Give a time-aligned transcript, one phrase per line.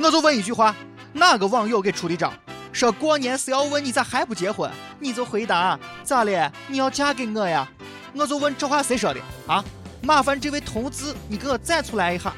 [0.00, 0.74] 我就问一句话：
[1.12, 2.32] 哪个网友给出的招？
[2.72, 6.52] 说过年是要问你咋还不结婚，你就回答咋了？
[6.68, 7.68] 你要嫁给我呀？
[8.14, 9.64] 我就问这话谁说的啊？
[10.00, 12.32] 麻烦这位同志，你给我站出来一下，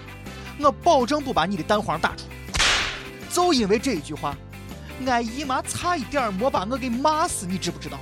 [0.59, 2.25] 我保证不把你的蛋黄打出。
[3.31, 4.35] 就因为这一句话，
[5.07, 7.99] 俺姨妈差一点没把我给骂死，你知不知道？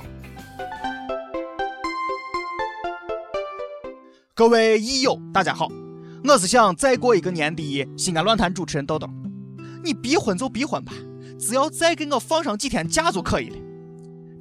[4.33, 5.67] 各位益友，大家好，
[6.23, 9.09] 我是想再过一个年的西安论坛主持人豆豆。
[9.83, 10.93] 你逼婚就逼婚吧，
[11.39, 13.57] 只要再给我放上几天假就可以了。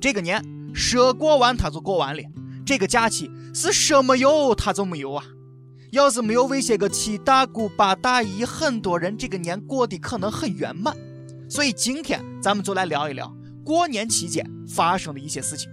[0.01, 0.43] 这个年
[0.75, 2.23] 说过完它就过完了，
[2.65, 5.25] 这个假期是说没有它就没有啊。
[5.91, 10.95] 要是没有为些个七大姑八大姨，很多人这个年过得可能很圆满。
[11.49, 13.35] 所以今天咱们就来聊一聊
[13.65, 15.71] 过年期间发生的一些事情。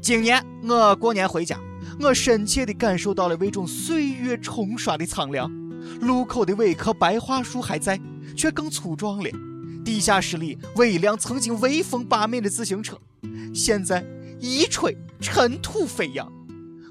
[0.00, 1.58] 今年我过年回家。
[1.98, 5.50] 我深切地感受到了那种岁月冲刷的苍凉。
[6.00, 7.98] 路口的那棵白桦树还在，
[8.36, 9.30] 却更粗壮了。
[9.84, 13.00] 地下室里那一辆曾经威风八面的自行车，
[13.54, 14.04] 现在
[14.40, 16.30] 一吹尘土飞扬。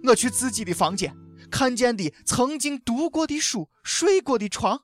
[0.05, 1.15] 我去自己的房间，
[1.49, 4.81] 看见的曾经读过的书、睡过的床，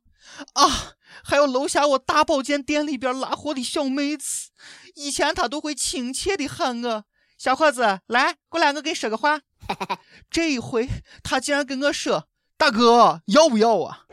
[0.53, 4.49] 啊，还有楼下我大保健店里边拉货的小妹子。
[4.95, 7.05] 以前她都会亲切地喊我
[7.37, 9.41] ：“小伙子，来过来，我给你说个话。
[10.29, 10.89] ”这一回，
[11.23, 12.27] 他竟然跟我说
[12.57, 14.05] ：“大哥，要不要啊？”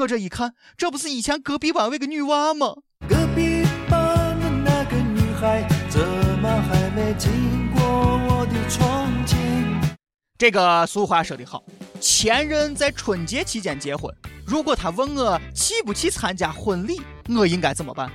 [0.00, 2.74] 我这一看，这不是以前隔壁班那个女娃吗？
[3.08, 6.00] 隔壁班的那个女孩，怎
[6.40, 9.96] 么还没经过我的窗前？
[10.36, 11.62] 这个俗话说得好，
[12.00, 14.12] 前任在春节期间结婚，
[14.44, 18.10] 如果他问我去不去参加婚礼，我应该怎么办？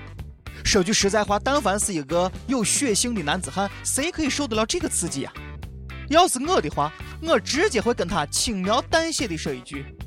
[0.65, 5.31] 说句实在话，但凡是一个有血性的男子汉，谁可以受得了这个刺激呀？
[6.09, 9.98] 要是我的话，我直接会跟他轻描淡写的说一句：“哈哈哈哈哈哈！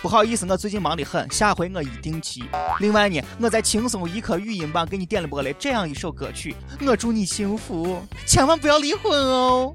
[0.00, 2.44] 不好意思，我最近忙得很，下回我一定去。”
[2.80, 6.54] 另外呢，我在轻松一刻语音版给你点了播了这样一首歌曲，
[6.86, 9.72] 我祝你幸福，千万不要离婚哦。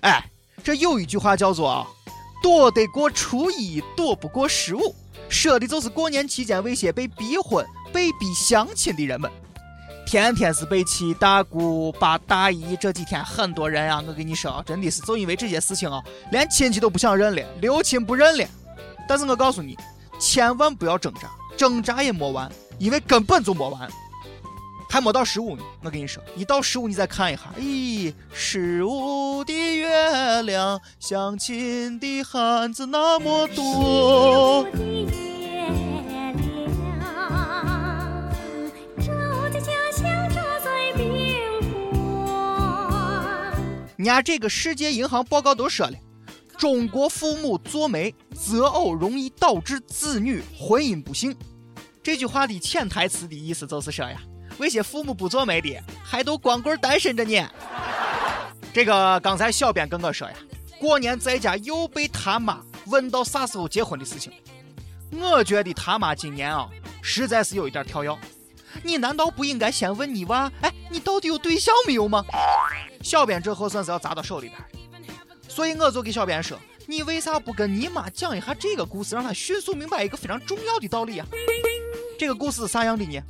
[0.00, 0.22] 哎，
[0.62, 1.86] 这有一句话叫做
[2.42, 4.94] “躲得过初一，躲不过十五”，
[5.28, 9.30] 说的就是过年期间那些被逼婚、被逼相亲的人们。
[10.06, 18.46] 天天是被七大姑八大姨，这几天很多人啊，我跟你说啊，真的是就因为这些事情啊，连亲戚都不想认了，留亲不认了。
[19.08, 19.74] 但是我告诉你，
[20.20, 23.88] 千万不要挣扎，挣扎也没完，因为根本就没完。
[24.90, 34.66] 还没到十五呢，我跟你说，一到十五你再看一下，咦，十五的月亮，相亲的汉子那么多。
[44.06, 45.98] 人家这个世界银行报告都说了，
[46.56, 51.36] 中国父母做媒择偶容易导致子女婚姻不幸。
[52.04, 54.22] 这句话的潜台词的意思就是说呀。
[54.58, 57.50] 那些父母不做媒的，还都光棍单身着呢。
[58.72, 60.36] 这个刚才小编跟我说呀，
[60.78, 64.32] 过年在家又被他妈问到啥时候结婚的事情。
[65.18, 66.68] 我觉得他妈今年啊，
[67.02, 68.16] 实在是有一点跳跃。
[68.84, 72.24] 你难道不应该先问你娃，哎，你到底有对象没有吗？
[73.06, 74.60] 小编这货算是要砸到手里边
[75.48, 81.26] 所以我就给小编说，你为啥不跟你妈讲一下这个故事，让她迅速明白一个非常重要的道理啊？
[82.18, 83.22] 这个故事是啥样的呢？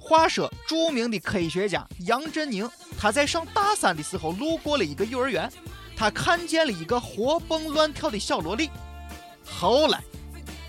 [0.00, 5.52] 话说，著名的科学家杨振宁，他在上大三的时候路过了一个幼儿园，
[5.96, 8.70] 他看见了一个活蹦乱跳的小萝莉。
[9.44, 10.00] 后来，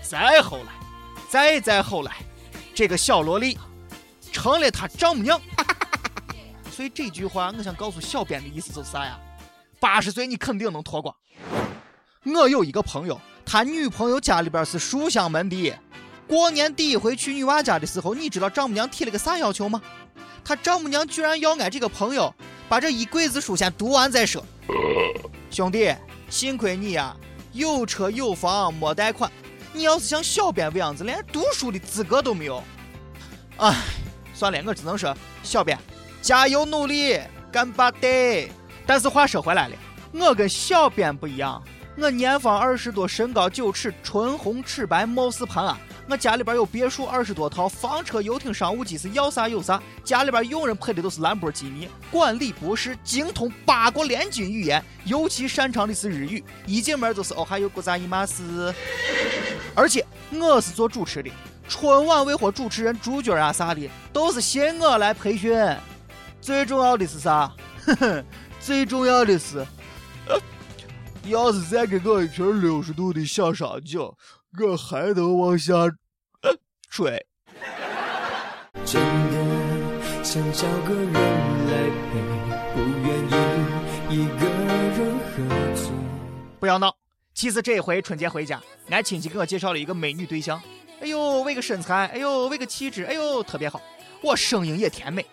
[0.02, 0.72] 再后来，
[1.30, 2.16] 再再后来，
[2.74, 3.56] 这个小萝莉
[4.32, 5.40] 成了他丈母娘。
[6.78, 9.18] 所以这句话，我想告诉小编的意思就是啥呀？
[9.80, 11.12] 八十岁你肯定能脱光。
[12.22, 15.74] 我有一个朋友，他女朋友家里边是书香门第。
[16.28, 19.82] 过年第一回去女娃家的时候，你知道丈母娘提了个啥要求吗？
[20.44, 22.32] 他丈母娘居然要俺这个朋友
[22.68, 24.46] 把这一柜子书先读完再说。
[25.50, 25.92] 兄弟，
[26.30, 27.12] 幸亏你呀，
[27.54, 29.28] 有车有房没贷款。
[29.72, 32.62] 你要是像小编这样子，连读书的资格都没有。
[33.56, 33.74] 哎，
[34.32, 35.76] 算了，我只能说小编
[36.20, 37.18] 加油努力，
[37.50, 38.50] 干巴得。
[38.86, 39.74] 但是话说回来了，
[40.12, 41.62] 我跟小编不一样，
[41.96, 45.76] 我年方二十多，身高九尺，唇红齿白，貌似潘安。
[46.10, 49.78] 我家里边有别墅二十多套，房车、游艇、商务机是要啥有啥。
[50.02, 56.42] 家里边佣人配的都是兰博基尼，管理博士，精通八国联军语言，尤其擅长的是日语。
[56.64, 58.74] 一进门就是哦还有古扎伊玛斯。
[59.74, 61.30] 而且我是做主持的，
[61.68, 65.54] 春晚为何主持人、主角啊啥的都是信我来培训。
[66.48, 67.54] 最重要的是啥？
[67.84, 68.24] 哼哼，
[68.58, 69.66] 最重要的是，
[71.26, 74.16] 要是再给我一瓶六十度的小烧酒，
[74.58, 75.74] 我还能往下
[76.88, 77.22] 吹。
[78.82, 82.18] 真的想找个人来陪，
[82.72, 83.32] 不愿意
[84.08, 85.92] 一个人喝醉。
[86.58, 86.96] 不要闹！
[87.34, 88.58] 其实这一回春节回家，
[88.88, 90.58] 俺亲戚给我介绍了一个美女对象。
[91.02, 93.82] 哎呦，为个身材，哎呦，为个气质，哎呦，特别好。
[94.22, 95.26] 我声音也甜美。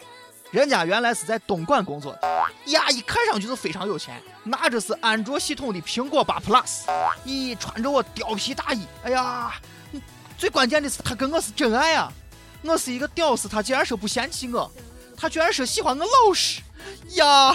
[0.56, 6.86] 人家原来是在东莞工作的，呀，一看上去就非常有钱，拿着是安卓系统的苹果八 Plus，
[7.25, 9.54] 咦，穿着我貂皮大衣，哎呀，
[10.38, 12.10] 最关键的是他跟我是真爱啊。
[12.62, 14.72] 我是一个屌丝，他竟然说不嫌弃我，
[15.18, 16.62] 他居然说喜欢我老实
[17.16, 17.54] 呀，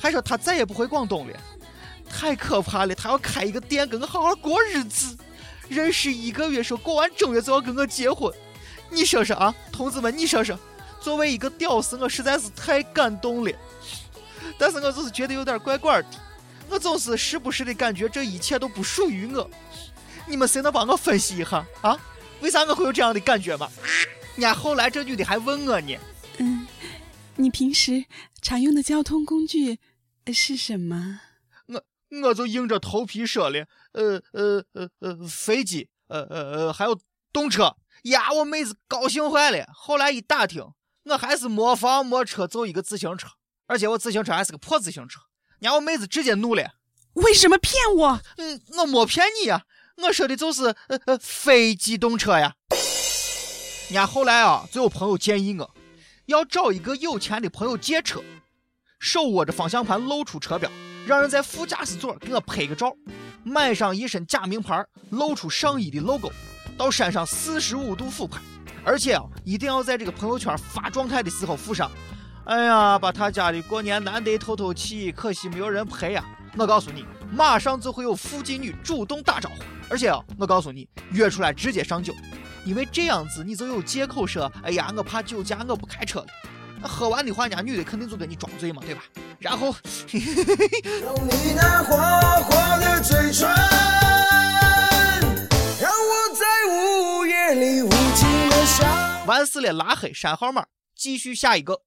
[0.00, 1.36] 还说他再也不回广东了，
[2.10, 2.94] 太可怕了！
[2.96, 5.16] 他要开一个店跟我好好过日子，
[5.68, 8.34] 认识一个月说过完正月就要跟我结婚，
[8.90, 10.58] 你说说啊，同志们，你说说，
[11.00, 13.52] 作为一个屌丝，我实在是太感动了，
[14.58, 16.08] 但是我就是觉得有点怪怪的，
[16.68, 19.48] 我总是时不时的感觉这一切都不属于我，
[20.26, 21.98] 你们谁能帮我分析一下啊？
[22.40, 23.68] 为啥我会有这样的感觉嘛？
[24.36, 25.96] 伢后来这女的还问我呢。
[26.38, 26.66] 嗯，
[27.36, 28.04] 你平时
[28.40, 29.78] 常用的交通工具
[30.32, 31.20] 是什么？
[31.66, 31.82] 我
[32.22, 36.98] 我就硬着头皮说了，呃呃呃呃，飞机，呃呃呃，还有
[37.32, 37.76] 动车。
[38.04, 39.68] 呀，我妹子高兴坏了。
[39.74, 40.64] 后来一打听，
[41.08, 43.28] 我还是没房没车，就一个自行车，
[43.66, 45.20] 而且我自行车还是个破自行车。
[45.60, 46.72] 伢我妹子直接怒了。
[47.14, 48.20] 为什么骗我？
[48.36, 49.64] 嗯，我没骗你呀。
[49.96, 52.54] 我说的就是呃呃非机动车呀。
[53.90, 55.74] 伢后来啊，就有朋友建议我，
[56.26, 58.22] 要找一个有钱的朋友借车，
[59.00, 60.70] 手握着方向盘露出车标，
[61.06, 62.94] 让人在副驾驶座给我拍个照，
[63.42, 66.30] 买上一身假名牌，露出上衣的 logo，
[66.76, 68.40] 到山上四十五度俯拍，
[68.88, 71.90] 而且啊，一定要在这个朋友圈发状态的时候附上。
[72.44, 76.24] 哎呀，把他家的过年难得透透气，可惜没有人陪呀。
[76.56, 79.56] 我告诉你，马上就会有附近女主动打招呼。
[79.90, 82.14] 而且啊，我告诉你，约出来直接上酒，
[82.64, 86.26] 因为这样子你就有借口说，哎呀，我怕酒驾，我不开车了。
[86.80, 89.02] 那喝完的话，人家女的肯定就跟你装醉嘛，对吧？
[89.38, 89.66] 然后，
[90.14, 91.94] 用你那火
[92.44, 93.46] 火的嘴唇，
[95.78, 97.90] 让我在午夜里无
[99.28, 100.64] 完事了，拉黑删号码，
[100.96, 101.82] 继续下一个。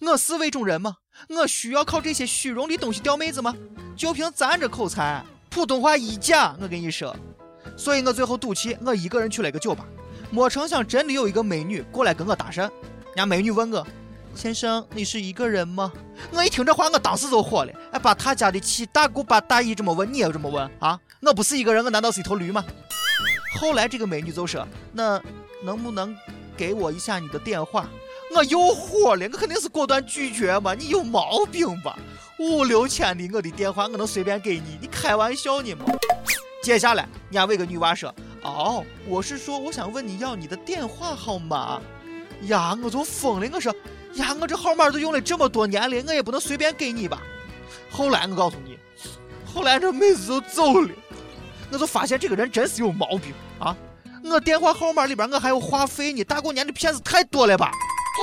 [0.00, 0.98] 我是这种人吗？
[1.28, 3.52] 我需要靠这些虚荣的东西钓妹子吗？
[3.96, 5.24] 就凭咱这口才？
[5.50, 7.16] 普通话一假，我跟你说，
[7.76, 9.84] 所以我最后赌气，我一个人去了一个酒吧，
[10.30, 12.58] 没成想真的有一个美女过来跟我搭讪。
[12.60, 13.84] 人家美女问我
[14.32, 15.92] ：“先生，你是一个人吗？”
[16.30, 21.00] 我一听这话，我当时就火了，哎，把他家的七大姑八大姨这么问，你也这么问啊？
[21.20, 22.64] 我不是一个人，我难道是一头驴吗？
[23.60, 25.20] 后来这个美女就说：“那
[25.64, 26.16] 能不能
[26.56, 27.88] 给我一下你的电话？”
[28.34, 30.74] 我又火了，我肯定是果断拒绝嘛！
[30.74, 31.96] 你有毛病吧？
[32.38, 34.76] 五六千的我的电话，我能随便给你？
[34.80, 35.84] 你开玩笑呢吗？
[36.60, 38.12] 接下来，人家那个女娃说
[38.42, 41.80] ：“哦，我是说，我想问你要你的电话号码。”
[42.48, 43.48] 呀，我就疯了！
[43.52, 43.72] 我说
[44.14, 47.22] ：“呀，我这号码都用了这么多年了，我也不能随便给你吧？”
[47.88, 48.76] 后来我告诉你，
[49.46, 50.90] 后来这妹子就走了，
[51.70, 53.76] 我就发现这个人真是有毛病啊！
[54.30, 57.70] 我电话号码里边我还有话费呢，大过年的骗子太多了吧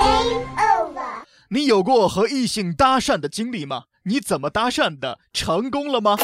[0.00, 1.04] ？Game over？
[1.48, 3.84] 你有过和异性搭讪的经历吗？
[4.04, 5.20] 你怎么搭讪的？
[5.32, 6.18] 成功了吗？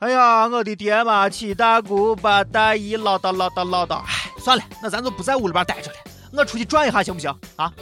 [0.00, 3.98] 哎呀，我的爹妈，七大姑八大姨唠叨唠叨唠叨。
[3.98, 5.96] 哎，算了，那咱就不在屋里边待着了，
[6.32, 7.32] 我出去转一下行不行？
[7.54, 7.72] 啊？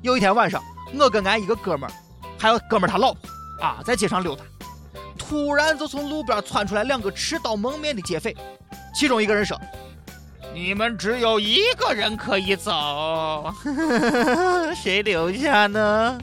[0.00, 0.62] 有一天晚上，
[0.98, 1.92] 我跟俺一个哥们儿，
[2.38, 3.20] 还有哥们儿他老婆
[3.60, 4.42] 啊，在街上溜达，
[5.18, 8.34] 突然就从路边窜出来两个持刀蒙面的劫匪，
[8.94, 9.60] 其中一个人说。
[10.54, 13.52] 你们只有一个人可以走，
[14.76, 16.18] 谁留下呢？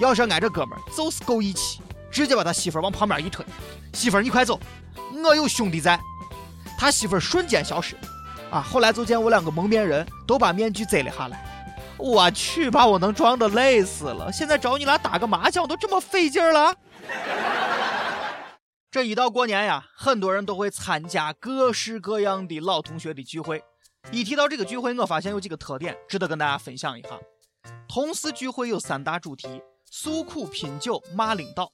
[0.00, 3.44] 要是俺这哥们儿就是够义气，直接把他媳妇儿往旁边一推，
[3.92, 4.60] 媳妇儿你快走，
[5.24, 5.98] 我有兄弟在。
[6.78, 7.96] 他媳妇儿瞬间消失，
[8.52, 8.60] 啊！
[8.60, 11.44] 后来就见我两个蒙面人都把面具摘了下来。
[11.96, 14.30] 我去，把我能装的累死了。
[14.32, 16.72] 现在找你俩打个麻将都这么费劲了。
[18.98, 23.62] 这一到过年呀，很多人都会参加各式各样的老同学的聚会。
[24.10, 27.10] 一提到这个聚会，我发现有几个特点值得跟大家分享一下。
[27.88, 31.66] 同事聚会有三大主题：诉苦、拼酒、骂领导；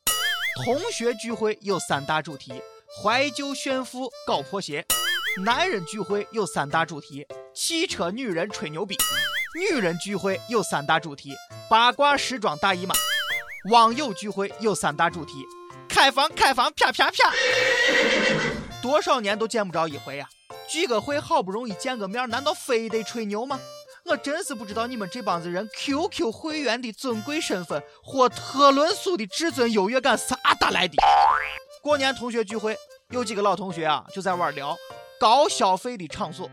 [0.66, 2.60] 同学聚会有三大主题：
[3.02, 4.82] 怀旧、炫富、搞破鞋；
[5.42, 8.96] 男人聚会有三大主题：汽车、女人、吹牛逼；
[9.58, 11.32] 女人聚会有三大主题：
[11.70, 12.92] 八卦、时装、大姨妈；
[13.70, 15.42] 网友聚会有三大主题。
[15.94, 17.32] 开房开房啪啪啪，
[18.82, 20.28] 多少年都见不着一回呀！
[20.68, 23.60] 聚个会好不容易见个面，难道非得吹牛吗？
[24.04, 30.96] 我真是不知道你们这帮子人 QQ 会员的尊贵身份或特仑苏的至尊优越感是咋打来的？
[31.80, 32.76] 过年同学聚会，
[33.10, 34.76] 有几个老同学啊就在玩聊
[35.20, 36.50] 高消费的场所。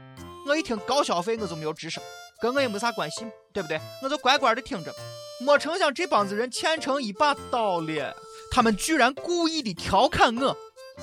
[0.48, 2.01] 我一听高消费，我就没有吱声，
[2.39, 3.81] 跟我也没啥关系，对不对？
[4.03, 4.93] 我就乖乖的听着。
[5.39, 8.15] 没成想这帮子人欠成一把刀了，
[8.51, 10.55] 他们居然故意的调侃我。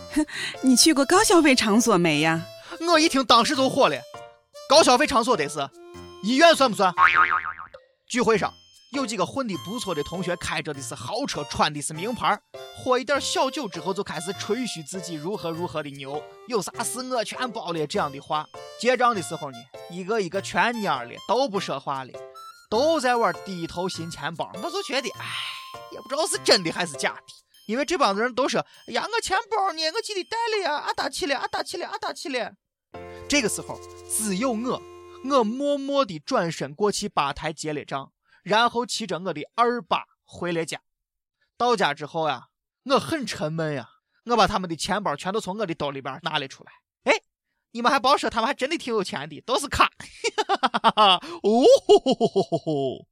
[0.62, 2.46] 你去过高消费场所没呀？
[2.86, 3.96] 我一听当时就火了。
[4.68, 5.68] 高消费场所得是
[6.22, 6.94] 医院算不算？
[8.06, 8.52] 聚会上
[8.92, 12.38] 有几个混的不错的同学，开着的是豪车，穿的是名牌，
[12.76, 18.46] 喝一点小酒之后就开始吹嘘自己如何如何的牛，有啥事我全包了这样的话。
[18.78, 19.58] 结账的时候呢，
[19.90, 22.12] 一个一个全蔫了，都不说话了。
[22.70, 25.24] 都在玩低头寻钱包，我就觉得，哎，
[25.92, 27.22] 也不知道是真的还是假的。
[27.66, 29.82] 因为这帮子人都说，哎呀，我钱包呢？
[29.94, 32.54] 我记得带了呀，啊打起了，啊打起了，啊打起了。
[33.28, 33.78] 这个时候，
[34.08, 34.82] 只有我，
[35.24, 38.10] 我默默地转身过去吧台结了账，
[38.42, 40.80] 然后骑着我的二八回了家。
[41.58, 42.48] 到家之后呀，
[42.84, 43.90] 我很沉闷呀，
[44.24, 46.72] 我把他们的钱包全都从我的兜里边拿了出来。
[47.04, 47.20] 哎
[47.72, 49.92] 你们还别说，他们还真的挺有钱的，都是卡。
[50.46, 53.06] 哈哈哈哈哈哈哦吼吼吼吼吼，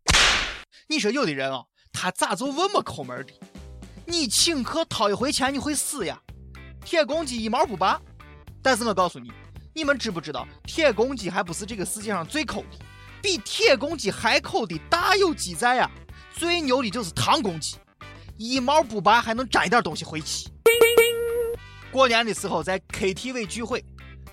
[0.89, 3.33] 你说有的人啊，他咋就这么抠门的？
[4.05, 6.21] 你请客掏一回钱，你会死呀？
[6.85, 7.99] 铁公鸡一毛不拔。
[8.63, 9.33] 但是我告诉你，
[9.73, 12.77] 你们知不知道，铁公鸡还不是这个世界上最抠的，
[13.23, 15.91] 比铁公鸡还抠的大有几在呀！
[16.35, 17.79] 最牛的就是唐公鸡，
[18.37, 20.51] 一毛不拔还能沾一点东西回去。
[21.91, 23.83] 过年的时候在 KTV 聚会。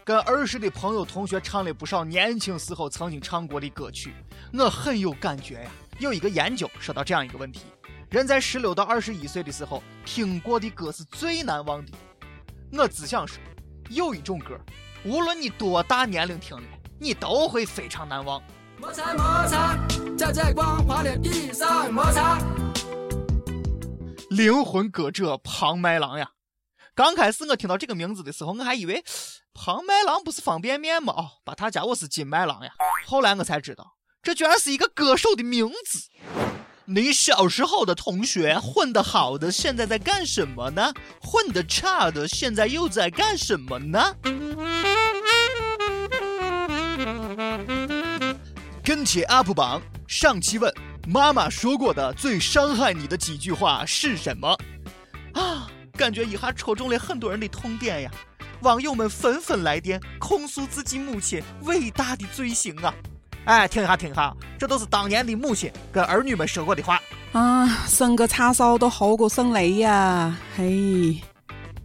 [0.05, 4.13] 跟儿时的朋友同学唱了不少年轻时候曾经唱过的歌曲，
[4.51, 5.71] 我很有感觉呀。
[6.03, 7.61] 有一个研究说到这样一个问题：
[8.09, 11.93] 人在十六到二十一岁的时候听过的歌是最难忘的。
[12.73, 13.41] 我只想说，
[13.89, 14.59] 有一种歌，
[15.05, 16.63] 无论你多大年龄听了，
[16.99, 18.43] 你都会非常难忘。
[18.81, 19.77] 摩擦摩擦，
[20.17, 22.37] 在在光滑的地上摩擦。
[24.29, 26.31] 灵魂歌者庞麦郎呀。
[26.93, 29.01] 刚开始我听到这个名字的时候，我还以为
[29.53, 31.13] 庞麦郎不是方便面吗？
[31.15, 32.73] 哦，把他家我是金麦郎呀。
[33.05, 36.07] 后来我才知道，这居然是一个歌手的名字。
[36.85, 40.93] 你小时候的同学混得好的现在在干什么呢？
[41.21, 44.15] 混得差的现在又在干什么呢？
[48.81, 50.73] 跟帖 UP 榜上期问
[51.05, 54.57] 妈妈说过的最伤害你的几句话是什么？
[55.33, 55.69] 啊！
[55.97, 58.11] 感觉一下戳中了很多人的痛点呀！
[58.61, 62.93] 网友们纷纷来电控诉自己母亲伟大的罪行啊！
[63.45, 67.01] 哎，听一下，听一下，这都是当年的母亲跟儿女们说过的话
[67.33, 67.67] 啊！
[67.87, 70.37] 生个叉烧都好过生雷呀！
[70.55, 71.21] 嘿，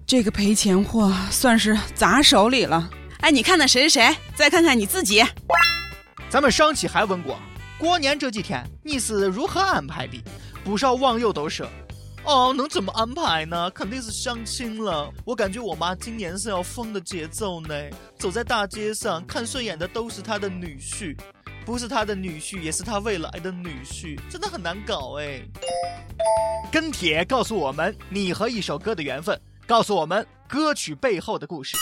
[0.06, 2.88] 这个赔钱货算是砸手里了。
[3.20, 5.24] 哎，你看看谁谁谁，再看看你自己。
[6.30, 7.36] 咱们上期还问过，
[7.76, 10.22] 过年这几天你是如何安排的？
[10.62, 11.66] 不少网友都说。
[12.24, 13.70] 哦，能怎么安排呢？
[13.70, 15.10] 肯定是相亲了。
[15.24, 17.74] 我感觉我妈今年是要疯的节奏呢。
[18.18, 21.16] 走在大街上，看顺眼的都是她的女婿，
[21.68, 25.42] 不是他的女婿，也是他未来的女婿，真的很难搞哎。
[26.72, 31.76] 跟帖告诉我们你和一首歌的缘分，告诉我们歌曲背后的故事。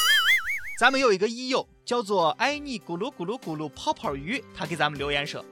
[0.81, 5.45] 咱们有一个益友叫做爱你咕噜咕噜咕噜泡泡鱼，他给咱们留言说：“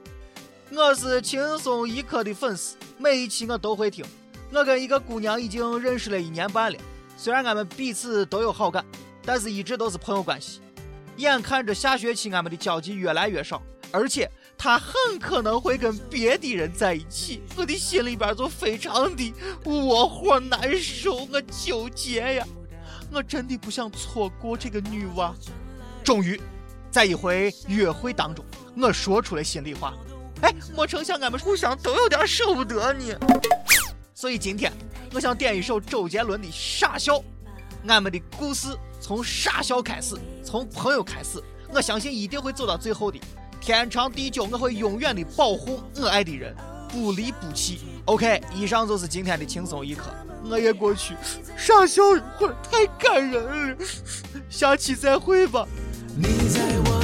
[0.69, 4.03] 我是轻松一刻的粉丝，每一期我都会听。”
[4.51, 6.77] 我跟一个姑娘已经认识了一年半了，
[7.15, 8.85] 虽然俺们彼此都有好感，
[9.23, 10.59] 但是一直都是朋友关系。
[11.15, 19.33] 眼看着下学期俺们的交集越来越少，而且他很可能会跟别的人在一起，我的心里边就非常的
[19.65, 22.47] 窝火难受，我纠结呀，
[23.11, 25.33] 我真的不想错过这个女娃。
[26.03, 26.39] 终于，
[26.91, 28.45] 在一回约会当中，
[28.77, 29.93] 我说出了心里话。
[30.41, 33.15] 哎，没成想俺们互相都有点舍不得你。
[34.13, 34.71] 所以今天
[35.13, 37.17] 我想点一首周杰伦的《傻笑》，
[37.87, 43.19] 俺们的故事从傻笑开始，从朋友开始，我相信一定会走到最后的。
[43.59, 46.55] 天长地久，我会永远的保护我爱的人，
[46.89, 47.79] 不离不弃。
[48.05, 51.15] OK，以上就是今天的轻松一刻，我也过去
[51.57, 53.77] 傻笑一会儿，太感人了。
[54.49, 55.67] 下期再会吧。
[56.15, 56.94] 你在我